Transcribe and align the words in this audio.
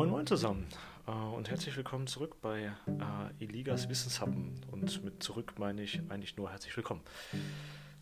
Moin 0.00 0.08
Moin 0.08 0.26
zusammen 0.26 0.66
äh, 1.06 1.10
und 1.10 1.50
herzlich 1.50 1.76
willkommen 1.76 2.06
zurück 2.06 2.36
bei 2.40 2.72
äh, 2.86 3.44
Iligas 3.44 3.90
Wissenshappen. 3.90 4.58
Und 4.70 5.04
mit 5.04 5.22
zurück 5.22 5.52
meine 5.58 5.82
ich 5.82 6.00
eigentlich 6.08 6.38
nur 6.38 6.50
herzlich 6.50 6.74
willkommen. 6.74 7.02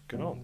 Genau. 0.08 0.38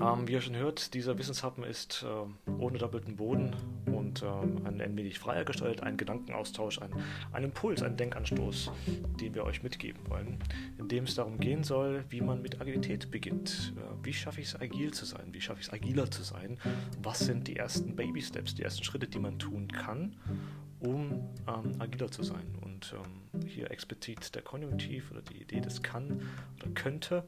Ähm, 0.00 0.26
wie 0.26 0.32
ihr 0.32 0.40
schon 0.40 0.56
hört, 0.56 0.94
dieser 0.94 1.18
Wissenshappen 1.18 1.64
ist 1.64 2.02
äh, 2.02 2.50
ohne 2.50 2.78
doppelten 2.78 3.16
Boden 3.16 3.54
und 3.86 4.22
äh, 4.22 4.26
ein, 4.26 4.80
ein 4.80 4.96
wenig 4.96 5.18
freier 5.18 5.44
gestaltet, 5.44 5.82
ein 5.82 5.98
Gedankenaustausch, 5.98 6.80
ein, 6.80 6.90
ein 7.32 7.44
Impuls, 7.44 7.82
ein 7.82 7.96
Denkanstoß, 7.98 8.72
den 9.20 9.34
wir 9.34 9.44
euch 9.44 9.62
mitgeben 9.62 10.00
wollen, 10.08 10.38
in 10.78 10.88
dem 10.88 11.04
es 11.04 11.14
darum 11.14 11.38
gehen 11.38 11.62
soll, 11.62 12.04
wie 12.08 12.22
man 12.22 12.40
mit 12.40 12.60
Agilität 12.60 13.10
beginnt. 13.10 13.74
Äh, 13.76 14.04
wie 14.04 14.14
schaffe 14.14 14.40
ich 14.40 14.48
es, 14.48 14.60
agil 14.60 14.94
zu 14.94 15.04
sein? 15.04 15.28
Wie 15.32 15.42
schaffe 15.42 15.60
ich 15.60 15.66
es, 15.66 15.72
agiler 15.72 16.10
zu 16.10 16.22
sein? 16.22 16.58
Was 17.02 17.18
sind 17.18 17.46
die 17.46 17.56
ersten 17.56 17.94
Baby-Steps, 17.94 18.54
die 18.54 18.62
ersten 18.62 18.84
Schritte, 18.84 19.08
die 19.08 19.18
man 19.18 19.38
tun 19.38 19.68
kann, 19.68 20.16
um 20.80 21.28
ähm, 21.46 21.74
agiler 21.78 22.10
zu 22.10 22.22
sein? 22.22 22.56
Und 22.62 22.94
ähm, 22.96 23.46
hier 23.46 23.70
explizit 23.70 24.34
der 24.34 24.40
Konjunktiv 24.40 25.10
oder 25.10 25.20
die 25.20 25.42
Idee 25.42 25.60
des 25.60 25.82
kann 25.82 26.22
oder 26.58 26.70
könnte. 26.70 27.24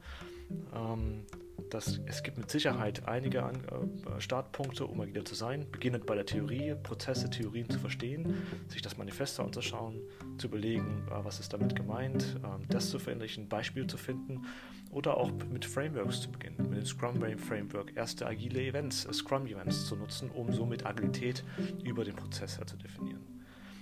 Ähm, 1.59 1.65
das, 1.71 2.01
es 2.07 2.23
gibt 2.23 2.39
mit 2.39 2.51
Sicherheit 2.51 3.07
einige 3.09 3.43
An 3.43 3.57
äh, 3.57 4.21
Startpunkte, 4.21 4.87
um 4.87 5.01
agiler 5.01 5.25
zu 5.25 5.35
sein. 5.35 5.67
Beginnend 5.71 6.07
bei 6.07 6.15
der 6.15 6.27
Theorie, 6.27 6.75
Prozesse, 6.83 7.31
Theorien 7.31 7.69
zu 7.69 7.79
verstehen, 7.79 8.35
sich 8.69 8.83
das 8.83 8.97
Manifest 8.97 9.41
anzuschauen, 9.41 10.01
zu 10.39 10.48
überlegen, 10.48 11.07
äh, 11.09 11.25
was 11.25 11.41
ist 11.41 11.53
damit 11.53 11.75
gemeint, 11.75 12.41
äh, 12.43 12.67
das 12.69 12.91
zu 12.91 12.98
verinnerlichen, 12.98 13.48
Beispiele 13.48 13.87
zu 13.87 13.97
finden 13.97 14.43
oder 14.91 15.17
auch 15.17 15.31
mit 15.51 15.65
Frameworks 15.65 16.23
zu 16.23 16.31
beginnen, 16.31 16.57
mit 16.71 16.79
dem 16.79 16.87
Scrum 16.87 17.21
Framework 17.39 17.97
erste 17.97 18.27
agile 18.27 18.62
Events, 18.62 19.05
äh, 19.05 19.12
Scrum 19.12 19.47
Events 19.47 19.87
zu 19.87 19.97
nutzen, 19.97 20.31
um 20.31 20.53
somit 20.53 20.87
Agilität 20.87 21.45
über 21.83 22.05
den 22.05 22.15
Prozess 22.15 22.59
her 22.59 22.67
zu 22.67 22.77
definieren. 22.77 23.21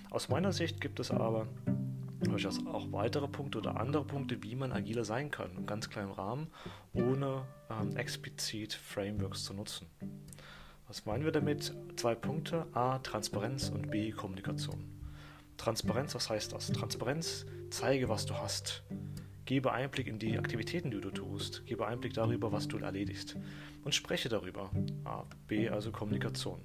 Aus 0.09 0.29
meiner 0.29 0.51
Sicht 0.51 0.79
gibt 0.79 0.99
es 0.99 1.09
aber 1.11 1.47
durchaus 2.23 2.65
auch 2.65 2.91
weitere 2.91 3.27
Punkte 3.27 3.59
oder 3.59 3.79
andere 3.79 4.05
Punkte, 4.05 4.41
wie 4.43 4.55
man 4.55 4.71
agiler 4.71 5.05
sein 5.05 5.31
kann, 5.31 5.55
im 5.55 5.65
ganz 5.65 5.89
kleinen 5.89 6.11
Rahmen, 6.11 6.47
ohne 6.93 7.45
ähm, 7.69 7.95
explizit 7.95 8.73
Frameworks 8.73 9.43
zu 9.43 9.53
nutzen. 9.53 9.87
Was 10.87 11.05
meinen 11.05 11.23
wir 11.23 11.31
damit? 11.31 11.73
Zwei 11.95 12.15
Punkte. 12.15 12.67
A, 12.73 12.99
Transparenz 12.99 13.69
und 13.69 13.89
B, 13.89 14.11
Kommunikation. 14.11 14.83
Transparenz, 15.57 16.13
was 16.15 16.29
heißt 16.29 16.53
das? 16.53 16.67
Transparenz, 16.67 17.45
zeige, 17.69 18.09
was 18.09 18.25
du 18.25 18.35
hast. 18.35 18.83
Gebe 19.45 19.71
Einblick 19.71 20.07
in 20.07 20.19
die 20.19 20.37
Aktivitäten, 20.37 20.91
die 20.91 21.01
du 21.01 21.11
tust. 21.11 21.65
Gebe 21.65 21.85
Einblick 21.85 22.13
darüber, 22.13 22.51
was 22.51 22.67
du 22.67 22.77
erledigst. 22.77 23.37
Und 23.83 23.93
spreche 23.93 24.29
darüber. 24.29 24.71
A, 25.03 25.25
B, 25.47 25.69
also 25.69 25.91
Kommunikation. 25.91 26.59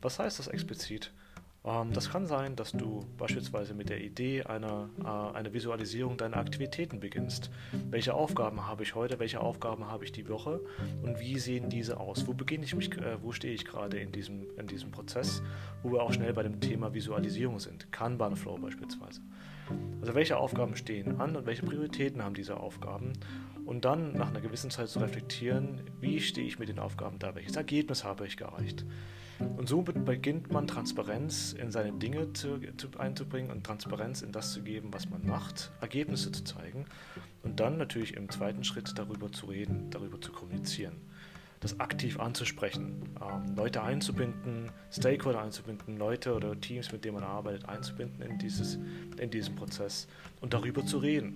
Was 0.00 0.18
heißt 0.18 0.38
das 0.38 0.48
explizit? 0.48 1.12
Ähm, 1.66 1.92
das 1.92 2.10
kann 2.10 2.26
sein, 2.26 2.56
dass 2.56 2.72
du 2.72 3.04
beispielsweise 3.18 3.74
mit 3.74 3.88
der 3.88 4.00
Idee 4.00 4.44
einer, 4.44 4.88
äh, 5.02 5.36
einer 5.36 5.52
Visualisierung 5.52 6.16
deiner 6.16 6.36
Aktivitäten 6.36 7.00
beginnst. 7.00 7.50
Welche 7.90 8.14
Aufgaben 8.14 8.66
habe 8.66 8.84
ich 8.84 8.94
heute, 8.94 9.18
welche 9.18 9.40
Aufgaben 9.40 9.86
habe 9.86 10.04
ich 10.04 10.12
die 10.12 10.28
Woche 10.28 10.60
und 11.02 11.18
wie 11.18 11.38
sehen 11.38 11.68
diese 11.68 11.98
aus? 11.98 12.26
Wo 12.26 12.32
beginne 12.32 12.64
ich 12.64 12.74
mich, 12.74 12.96
äh, 12.96 13.20
wo 13.22 13.32
stehe 13.32 13.54
ich 13.54 13.64
gerade 13.64 13.98
in 13.98 14.12
diesem, 14.12 14.46
in 14.56 14.66
diesem 14.66 14.92
Prozess, 14.92 15.42
wo 15.82 15.92
wir 15.92 16.02
auch 16.02 16.12
schnell 16.12 16.32
bei 16.32 16.44
dem 16.44 16.60
Thema 16.60 16.94
Visualisierung 16.94 17.58
sind, 17.58 17.90
Kanban 17.92 18.36
Flow 18.36 18.56
beispielsweise. 18.58 19.20
Also 20.00 20.14
welche 20.14 20.36
Aufgaben 20.36 20.76
stehen 20.76 21.20
an 21.20 21.36
und 21.36 21.46
welche 21.46 21.62
Prioritäten 21.62 22.22
haben 22.22 22.34
diese 22.34 22.58
Aufgaben? 22.58 23.12
Und 23.64 23.84
dann 23.84 24.12
nach 24.12 24.28
einer 24.28 24.40
gewissen 24.40 24.70
Zeit 24.70 24.88
zu 24.88 25.00
reflektieren, 25.00 25.80
wie 26.00 26.20
stehe 26.20 26.46
ich 26.46 26.58
mit 26.58 26.68
den 26.68 26.78
Aufgaben 26.78 27.18
da, 27.18 27.34
welches 27.34 27.56
Ergebnis 27.56 28.04
habe 28.04 28.26
ich 28.26 28.40
erreicht. 28.40 28.84
Und 29.38 29.68
so 29.68 29.82
beginnt 29.82 30.52
man 30.52 30.66
Transparenz 30.66 31.52
in 31.52 31.70
seine 31.70 31.92
Dinge 31.92 32.32
zu, 32.32 32.58
zu, 32.76 32.88
einzubringen 32.98 33.50
und 33.50 33.64
Transparenz 33.64 34.22
in 34.22 34.32
das 34.32 34.52
zu 34.52 34.62
geben, 34.62 34.88
was 34.92 35.10
man 35.10 35.26
macht, 35.26 35.72
Ergebnisse 35.80 36.32
zu 36.32 36.44
zeigen 36.44 36.86
und 37.42 37.60
dann 37.60 37.76
natürlich 37.76 38.14
im 38.14 38.30
zweiten 38.30 38.64
Schritt 38.64 38.96
darüber 38.96 39.30
zu 39.30 39.46
reden, 39.46 39.90
darüber 39.90 40.20
zu 40.20 40.32
kommunizieren 40.32 40.94
das 41.60 41.80
aktiv 41.80 42.20
anzusprechen, 42.20 43.02
ähm, 43.20 43.54
Leute 43.56 43.82
einzubinden, 43.82 44.70
Stakeholder 44.90 45.42
einzubinden, 45.42 45.96
Leute 45.96 46.34
oder 46.34 46.58
Teams, 46.60 46.92
mit 46.92 47.04
denen 47.04 47.14
man 47.14 47.24
arbeitet, 47.24 47.68
einzubinden 47.68 48.22
in, 48.22 48.38
dieses, 48.38 48.78
in 49.18 49.30
diesen 49.30 49.56
Prozess 49.56 50.06
und 50.40 50.54
darüber 50.54 50.84
zu 50.84 50.98
reden. 50.98 51.34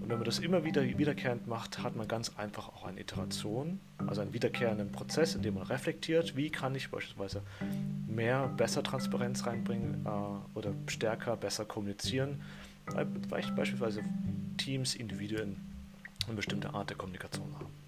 Und 0.00 0.08
wenn 0.08 0.18
man 0.18 0.24
das 0.24 0.38
immer 0.38 0.64
wieder 0.64 0.82
wiederkehrend 0.82 1.46
macht, 1.46 1.82
hat 1.82 1.96
man 1.96 2.08
ganz 2.08 2.36
einfach 2.36 2.68
auch 2.68 2.84
eine 2.84 3.00
Iteration, 3.00 3.80
also 4.06 4.20
einen 4.20 4.32
wiederkehrenden 4.32 4.92
Prozess, 4.92 5.34
in 5.34 5.42
dem 5.42 5.54
man 5.54 5.64
reflektiert, 5.64 6.36
wie 6.36 6.50
kann 6.50 6.74
ich 6.74 6.90
beispielsweise 6.90 7.42
mehr, 8.06 8.48
besser 8.48 8.82
Transparenz 8.82 9.46
reinbringen 9.46 10.06
äh, 10.06 10.58
oder 10.58 10.72
stärker, 10.86 11.36
besser 11.36 11.64
kommunizieren, 11.64 12.42
weil 12.86 13.04
beispielsweise 13.04 14.02
Teams, 14.56 14.94
Individuen 14.94 15.56
eine 16.26 16.36
bestimmte 16.36 16.74
Art 16.74 16.90
der 16.90 16.96
Kommunikation 16.96 17.54
haben. 17.54 17.87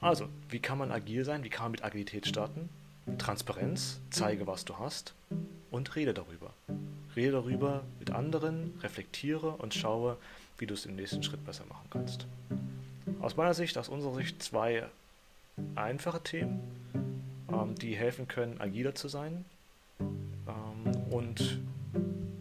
Also, 0.00 0.28
wie 0.48 0.60
kann 0.60 0.78
man 0.78 0.92
agil 0.92 1.24
sein? 1.24 1.42
Wie 1.42 1.48
kann 1.48 1.64
man 1.64 1.72
mit 1.72 1.84
Agilität 1.84 2.26
starten? 2.26 2.68
Transparenz, 3.16 4.00
zeige, 4.10 4.46
was 4.46 4.64
du 4.64 4.78
hast 4.78 5.14
und 5.70 5.96
rede 5.96 6.14
darüber. 6.14 6.52
Rede 7.16 7.32
darüber 7.32 7.82
mit 7.98 8.10
anderen, 8.10 8.74
reflektiere 8.82 9.50
und 9.50 9.74
schaue, 9.74 10.16
wie 10.58 10.66
du 10.66 10.74
es 10.74 10.86
im 10.86 10.94
nächsten 10.94 11.22
Schritt 11.22 11.44
besser 11.44 11.64
machen 11.68 11.88
kannst. 11.90 12.26
Aus 13.20 13.36
meiner 13.36 13.54
Sicht, 13.54 13.76
aus 13.76 13.88
unserer 13.88 14.14
Sicht 14.14 14.42
zwei 14.42 14.84
einfache 15.74 16.22
Themen, 16.22 16.60
ähm, 17.50 17.74
die 17.74 17.96
helfen 17.96 18.28
können, 18.28 18.60
agiler 18.60 18.94
zu 18.94 19.08
sein 19.08 19.44
ähm, 19.98 21.10
und 21.10 21.60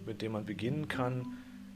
mit 0.06 0.22
denen 0.22 0.34
man 0.34 0.46
beginnen 0.46 0.88
kann, 0.88 1.26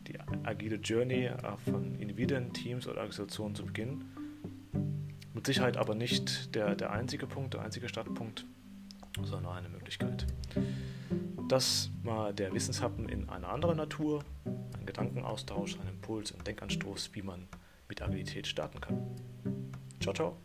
die 0.08 0.20
agile 0.44 0.75
Journey 0.75 1.25
äh, 1.25 1.38
von 1.70 1.96
Individuen, 2.00 2.53
Teams 2.53 2.86
oder 2.86 2.97
Organisationen 2.97 3.56
zu 3.56 3.66
beginnen 3.66 4.21
mit 5.41 5.47
Sicherheit 5.47 5.75
aber 5.75 5.96
nicht 5.96 6.53
der, 6.53 6.75
der 6.75 6.91
einzige 6.91 7.25
Punkt, 7.25 7.56
der 7.56 7.63
einzige 7.63 7.90
Startpunkt, 7.90 8.46
sondern 9.24 9.57
eine 9.57 9.69
Möglichkeit. 9.69 10.28
Das 11.47 11.90
war 12.03 12.31
der 12.31 12.53
Wissenshappen 12.53 13.09
in 13.09 13.28
einer 13.28 13.50
anderen 13.50 13.78
Natur, 13.78 14.24
ein 14.46 14.85
Gedankenaustausch, 14.85 15.79
ein 15.79 15.88
Impuls, 15.88 16.31
ein 16.31 16.44
Denkanstoß, 16.44 17.16
wie 17.16 17.24
man 17.24 17.47
mit 17.90 18.03
Agilität 18.03 18.46
starten 18.46 18.81
kann. 18.81 19.16
Ciao, 20.00 20.13
ciao. 20.13 20.38